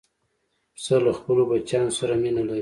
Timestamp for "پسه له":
0.75-1.11